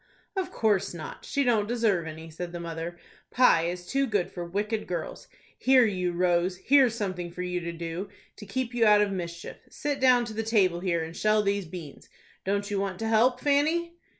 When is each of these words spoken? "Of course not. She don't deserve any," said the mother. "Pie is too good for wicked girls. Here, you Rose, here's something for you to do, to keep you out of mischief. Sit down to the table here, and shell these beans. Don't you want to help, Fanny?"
"Of 0.35 0.51
course 0.51 0.95
not. 0.95 1.25
She 1.25 1.43
don't 1.43 1.67
deserve 1.67 2.07
any," 2.07 2.31
said 2.31 2.53
the 2.53 2.59
mother. 2.59 2.97
"Pie 3.29 3.65
is 3.67 3.85
too 3.85 4.07
good 4.07 4.31
for 4.31 4.43
wicked 4.43 4.87
girls. 4.87 5.27
Here, 5.55 5.85
you 5.85 6.11
Rose, 6.11 6.57
here's 6.57 6.95
something 6.95 7.29
for 7.29 7.43
you 7.43 7.59
to 7.59 7.71
do, 7.71 8.09
to 8.37 8.45
keep 8.47 8.73
you 8.73 8.83
out 8.87 9.01
of 9.03 9.11
mischief. 9.11 9.57
Sit 9.69 9.99
down 9.99 10.25
to 10.25 10.33
the 10.33 10.41
table 10.41 10.79
here, 10.79 11.03
and 11.03 11.15
shell 11.15 11.43
these 11.43 11.65
beans. 11.67 12.09
Don't 12.43 12.71
you 12.71 12.79
want 12.79 12.97
to 12.97 13.07
help, 13.07 13.41
Fanny?" 13.41 13.93